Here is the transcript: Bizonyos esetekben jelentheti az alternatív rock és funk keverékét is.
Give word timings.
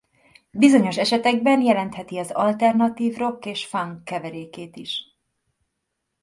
Bizonyos 0.51 0.97
esetekben 0.97 1.61
jelentheti 1.61 2.17
az 2.17 2.31
alternatív 2.31 3.15
rock 3.17 3.45
és 3.45 3.65
funk 3.65 4.03
keverékét 4.03 4.75
is. 4.77 4.93